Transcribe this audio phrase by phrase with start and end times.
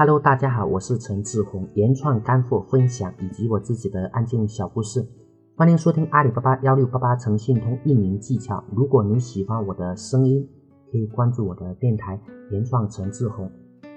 [0.00, 5.06] Hello，大家好，我是陈志宏，原创干货分享以及我自己的案件小故事，
[5.54, 8.64] 欢迎收听阿里巴巴幺六八八诚信通运营技巧。
[8.74, 10.48] 如果您喜欢我的声音，
[10.90, 12.18] 可以关注我的电台
[12.50, 13.52] 原创陈志宏。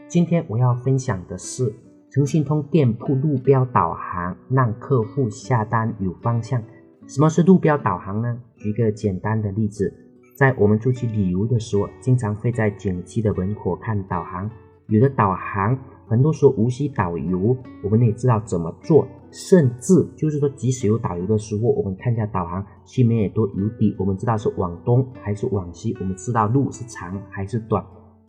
[0.09, 1.73] 今天我要分享的是
[2.11, 6.61] 诚信通店铺路标导航，让客户下单有方向。
[7.07, 8.37] 什么是路标导航呢？
[8.57, 9.93] 举个简单的例子，
[10.35, 14.51] 在我们出去旅游的时候，经常会在景区的门口看导航，
[14.87, 15.77] 有的导航。
[16.05, 19.07] 很多时候无需导游，我们也知道怎么做。
[19.31, 23.95] 甚至就是说，即使有导游的时候，我们看一下导航，心里面也都有底。
[23.97, 27.83] 我们知道是往东还是往西，我们知道路是长还是短。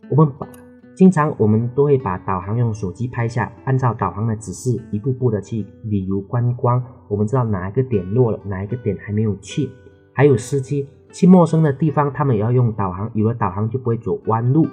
[0.09, 0.47] 我们把
[0.95, 6.81] 经常我们都会把导航用手机拍下，按照导航的指示，一步步的去旅游观光。
[7.07, 9.69] 我们知道哪一个点落了，哪一个点还没有去。
[10.11, 14.65] 还有司机去陌生的地方，他们也要用导航，有了导航就不会走弯路。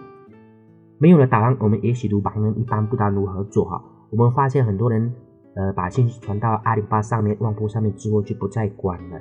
[1.03, 3.83] 没有了导航，我们也许如旁人一般不知道如何做哈。
[4.09, 5.13] 我们发现很多人，
[5.57, 9.21] 呃，把信息传到阿里巴巴上面、旺铺上面之后就不再管了。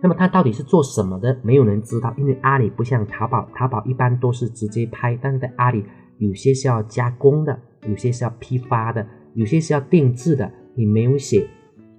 [0.00, 1.36] 那么他到底是做什么的？
[1.42, 5.84] 没有人知道，因为阿里不像淘宝，淘宝一般都是直接拍，但是在阿里
[6.18, 7.58] 有些是要加工的，
[7.88, 11.48] 有些是要批发的，有些是要定制的，你没有写。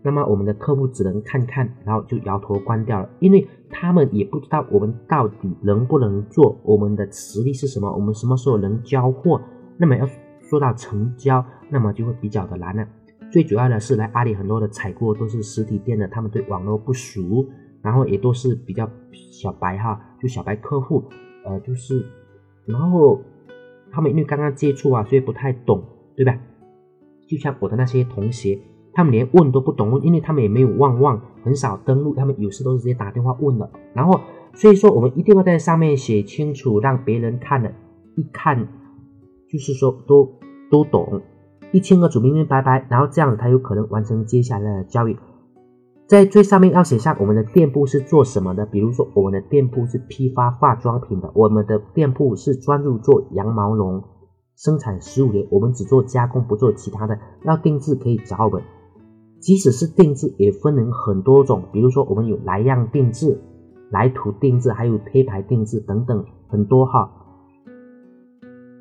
[0.01, 9.41] 那么我们的客户只能看看，然后就摇头关掉了，因为他们也不知道我们到底能不能做，我们的实力是什么，我们什么时候能交货。
[9.77, 10.07] 那么要
[10.41, 12.87] 说到成交，那么就会比较的难了。
[13.29, 17.45] 最主要的是来阿里很多的采购都是实体店的，他们对网络不熟，
[17.81, 21.03] 然后也都是比较小白哈，就小白客户，
[21.45, 22.05] 呃，就是，
[22.65, 23.21] 然后
[23.91, 25.83] 他们因为刚刚接触啊，所以不太懂，
[26.15, 26.39] 对吧？
[27.27, 28.57] 就像我的那些同学。
[28.93, 33.69] 他们连问都不懂，因为他们也没有旺旺，很少登录，他们有时都是直接打电话问的。
[33.93, 34.19] 然后，
[34.53, 37.71] 所以说我们一定要在上面写清楚，让别人看了，
[38.15, 38.67] 一看
[39.47, 40.33] 就是说都
[40.69, 41.21] 都懂，
[41.71, 45.15] 一清二楚，明明白白，然后这样子才有可能完成接下来的交易。
[46.07, 54.03] 在最上面要写上我们的店铺是做什么的，比如说我们的店铺是批发化妆品的，我们的店铺是专注做羊毛绒，
[54.55, 57.19] 生产十五年，我们只做加工，不做其他的。
[57.43, 58.63] 要定制可以找我们。
[59.39, 63.39] 即使是定制，也分成很多种，比如说我们有来样定制、
[63.89, 67.09] 来图定制，还有贴牌定制等等很多哈。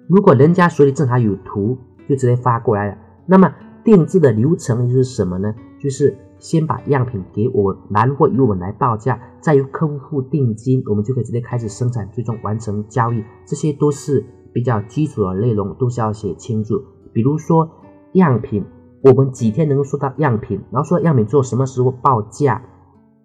[0.08, 2.98] 如果人家手里正好有图，就直接发过来了。
[3.26, 3.54] 那么
[3.84, 5.54] 定制的流程又是什么呢？
[5.78, 13.22] 就是先把样品给我，然后由我们来报价，再由客户付定金，我们就可以直接开始生产，最终完成交易。
[13.46, 16.82] 这些都是比较基础的内容，都是要写清楚。
[17.12, 17.70] 比如说
[18.14, 18.64] 样品。
[19.02, 22.62] 我们几天能够收到样品，然后收到样品做什么时候报价，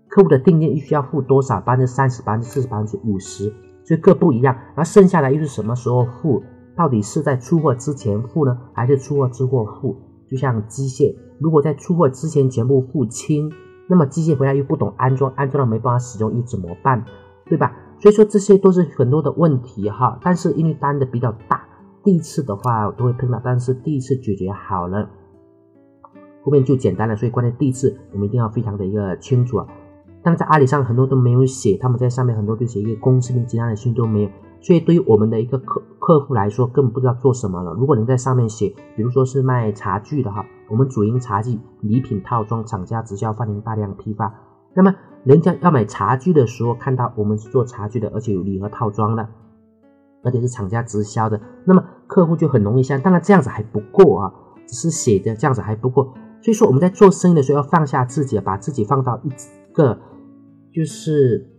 [0.08, 3.52] 客户的定金需要付多少，百分之三十、百分之四十、百分之五十，
[3.84, 4.56] 所以各不一样。
[4.76, 6.44] 然后剩下来又是什么时候付？
[6.76, 9.96] 到底是在出货之前付呢，还是出货之后付？
[10.28, 13.52] 就像机械，如果在出货之前全部付清，
[13.88, 17.04] 那么机械回来又不懂安装，安装了没办法使用又怎么办？
[17.46, 17.76] 对吧？
[18.00, 20.20] 所以说这些都是很多的问题哈。
[20.24, 21.64] 但是因为单的比较大，
[22.04, 25.10] 第一次的话都会碰到，但是第一次解决好了。
[26.44, 29.68] 后面就简单了，所以关键第一次我们一定要非常的一个清楚啊。
[30.22, 34.30] 但在阿里上很多都没有写，他们在上面很多都写一个公司名，其他的信都没有，
[34.62, 37.74] 所以对于我们的一个客客户来说，根本不知道做什么了。
[37.74, 44.34] 如果能在上面写，比如说是卖茶具的哈，我们主营茶具礼品套装，厂家直销，欢迎大量批发。
[44.74, 49.28] 那么人家要买茶具的时候，看到我们是做茶具的，而且有礼盒套装的，
[50.24, 53.02] 而且是厂家直销的，那么客户就很容易相。
[53.02, 54.34] 当然这样子还不够啊，
[54.66, 56.14] 只是写的这样子还不够。
[56.44, 59.30] 所以说我们在做生意的时候要放下自己，把自己放到一
[59.72, 59.98] 个，
[60.74, 61.50] 就是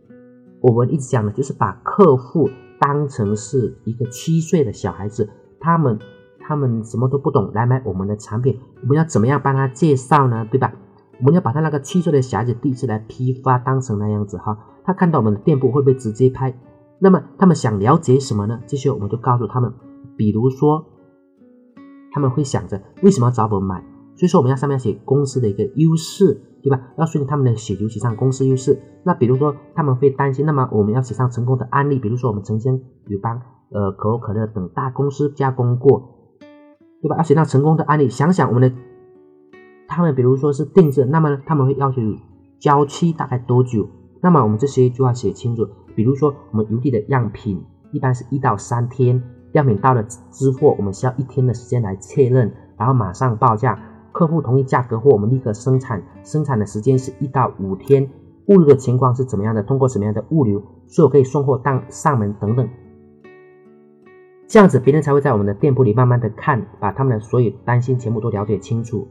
[0.60, 5.98] 我们一直讲的，就是把客户当成是一个七岁的小孩子，他们
[6.38, 10.46] 他们什么都不懂来买我们的产品，我们要怎么样帮他介绍呢？
[10.50, 10.74] 对吧？
[11.20, 16.54] 我们要把他那个七岁的小孩子第一次来批发当成那样子哈，他看到我们的店铺会不会直接拍？
[16.98, 18.60] 那么他们想了解什么呢？
[18.66, 19.72] 这些我们就告诉他们，
[20.14, 20.84] 比如说
[22.12, 23.93] 他们会想着为什么要找我们买？
[24.16, 26.80] 所以说我们要上面写公司的一个优势，对吧？
[26.96, 28.80] 要顺着他们的写就写上公司优势。
[29.02, 33.40] 那比如说他们会担心，那么我们要写上成功的案例，比如说我们曾经有帮
[33.70, 36.38] 呃可口可乐等大公司加工过，
[37.02, 37.16] 对吧？
[37.16, 38.08] 要写上成功的案例。
[38.08, 38.76] 想想我们的
[39.88, 42.00] 他们，比如说是定制，那么他们会要求
[42.60, 43.86] 交期大概多久？
[44.22, 45.68] 那么我们这些就要写清楚。
[45.96, 47.62] 比如说我们邮递的样品
[47.92, 49.22] 一般是一到三天，
[49.52, 53.78] 样品到了支货，我们需要一天的时间来确认，然后马上报价。
[54.14, 58.08] 客户同意价格后，我们立刻生产，生产的时间是一到五天。
[58.46, 59.62] 物流的情况是怎么样的？
[59.62, 62.68] 通过什么样的物流，是否可以送货到上门等等。
[64.46, 69.08] 这样子别人才会在我们的店铺里慢慢的看，把他们的所有担心全部都了解清楚，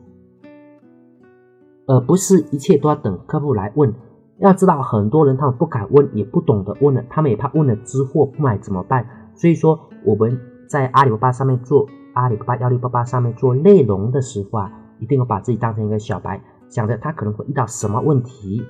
[1.85, 3.93] 而不是一切都要等客户来问。
[4.37, 9.05] 要知道，很多人他们不敢问，也不懂得问了，他们也怕问了之货不买怎么办。
[9.35, 10.39] 所以说我们
[10.69, 14.71] 在阿里巴巴上面做阿里巴巴幺六八八上面做内容的时候啊，
[15.03, 18.63] 一定要把自己当成一个小白，想着他可能会遇到什么问题，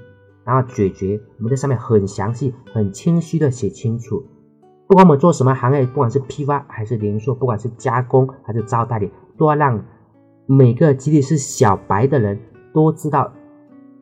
[0.43, 1.21] 然后解决。
[1.37, 4.23] 我们在上面很详细、很清晰的写清楚。
[4.87, 9.85] 不管我们做什么行业，不管是批发还是零售，不管是加工还是招代理，都要让
[10.47, 12.39] 每个即使是小白的人
[12.73, 13.31] 都知道，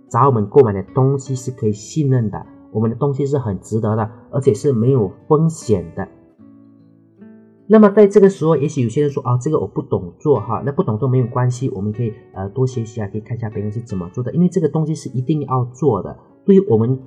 [0.10, 6.08] 找我们购买的东西是可以信任的，我们的东西是很值得的，而且是没有风险的。
[7.72, 17.00] 那么在这个时候，也许有些人说啊，这个我不懂做哈，那不懂做没有关系，我们可以呃多学习啊，可以看一下别人是怎么做的，因为这个东西是一定要做的，对于我们。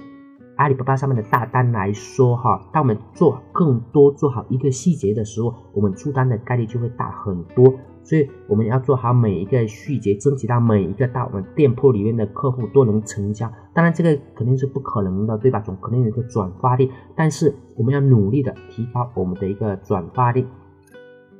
[0.56, 7.74] 阿里巴巴上面的大单来说，哈，当我们做更多、做好一个细节的时候，我们出单的概率就会大很多。
[8.04, 13.50] 所以我们要做好每一个细节，争取到每一个到我们店铺里面的客户都能成交。
[13.72, 15.58] 当然，这个肯定是不可能的，对吧？
[15.60, 20.46] 总肯定有一个转发率，但是我们要努力的提高我们的一个转发率，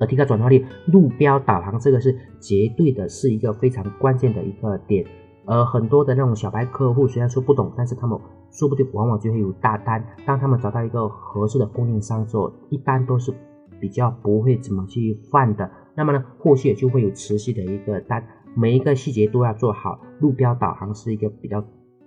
[0.00, 5.04] 而提高转发率，路标导航这个是绝对的，是一个非常关键的一个点。
[5.46, 8.18] 而很多的那种小白客户虽然说不懂，但是他们
[8.50, 10.02] 说不定往往就会有大单。
[10.24, 13.34] 当他们找到一个合适的供应商之后，一般都是
[13.78, 15.70] 比较不会怎么去犯的。
[15.96, 18.26] 那么呢，后续也就会有持续的一个单，
[18.56, 20.00] 每一个细节都要做好。
[20.20, 21.64] 路标导航是一个比较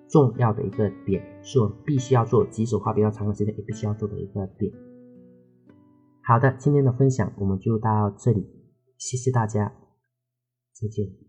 [0.10, 4.72] 重要的一个点，是我们必须要做，即使花比较长的时间也必须要做的一个点。
[6.24, 8.46] 好的，今天的分享我们就到这里，
[8.98, 9.74] 谢谢大家，
[10.74, 11.27] 再见。